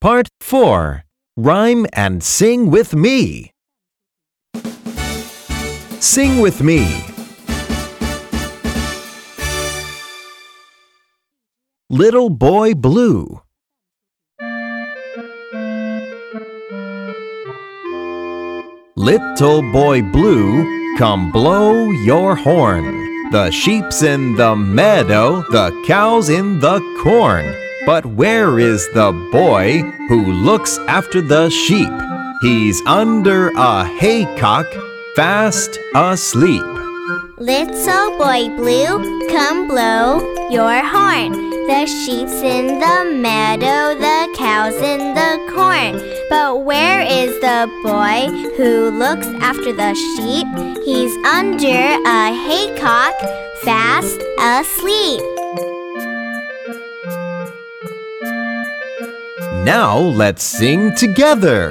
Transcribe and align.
Part 0.00 0.28
4 0.40 1.04
Rhyme 1.36 1.84
and 1.92 2.22
Sing 2.22 2.70
with 2.70 2.94
Me. 2.94 3.52
Sing 6.00 6.40
with 6.40 6.62
me. 6.62 7.04
Little 11.90 12.30
Boy 12.30 12.72
Blue. 12.72 13.42
Little 18.96 19.60
boy 19.70 20.00
blue, 20.00 20.96
come 20.96 21.30
blow 21.30 21.90
your 21.90 22.34
horn. 22.36 23.30
The 23.32 23.50
sheep's 23.50 24.02
in 24.02 24.34
the 24.36 24.56
meadow, 24.56 25.42
the 25.50 25.70
cow's 25.86 26.30
in 26.30 26.58
the 26.60 26.80
corn. 27.02 27.69
But 27.86 28.04
where 28.04 28.58
is 28.58 28.86
the 28.92 29.12
boy 29.32 29.80
who 30.08 30.32
looks 30.32 30.78
after 30.86 31.22
the 31.22 31.48
sheep? 31.48 31.90
He's 32.42 32.80
under 32.86 33.50
a 33.56 33.84
haycock, 33.84 34.66
fast 35.16 35.78
asleep. 35.94 36.62
Little 37.38 38.18
boy 38.18 38.48
blue, 38.56 39.28
come 39.30 39.66
blow 39.66 40.20
your 40.50 40.84
horn. 40.84 41.32
The 41.32 41.86
sheep's 41.86 42.42
in 42.42 42.80
the 42.80 43.16
meadow, 43.16 43.98
the 43.98 44.36
cow's 44.36 44.76
in 44.76 45.14
the 45.14 45.38
corn. 45.54 45.96
But 46.28 46.64
where 46.64 47.00
is 47.00 47.32
the 47.40 47.66
boy 47.82 48.28
who 48.56 48.90
looks 48.90 49.26
after 49.40 49.72
the 49.72 49.94
sheep? 49.94 50.46
He's 50.84 51.16
under 51.24 51.96
a 52.04 52.34
haycock, 52.34 53.14
fast 53.62 54.20
asleep. 54.38 55.39
Now 59.64 59.98
let's 59.98 60.42
sing 60.42 60.94
together. 60.94 61.70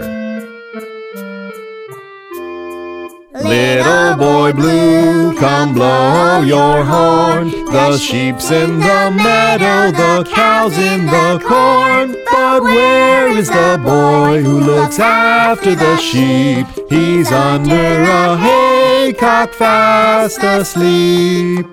Little 3.34 4.16
boy 4.16 4.54
blue, 4.54 5.36
come 5.40 5.74
blow 5.74 6.42
your 6.42 6.84
horn. 6.84 7.50
The 7.50 7.98
sheep's 7.98 8.52
in 8.52 8.80
the 8.80 9.12
meadow, 9.12 9.92
the 9.92 10.30
cow's 10.30 10.78
in 10.78 11.08
the 11.08 11.40
corn. 11.44 12.16
But 12.32 12.62
where 12.64 13.30
is 13.30 13.48
the 13.50 13.82
boy 13.84 14.44
who 14.44 14.60
looks 14.60 15.00
after 15.00 15.74
the 15.74 15.98
sheep? 15.98 16.68
He's 16.90 17.32
under 17.32 18.04
a 18.04 18.38
haycock 18.38 19.52
fast 19.54 20.44
asleep. 20.44 21.66